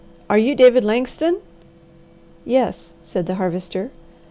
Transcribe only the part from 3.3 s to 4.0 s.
Harvester.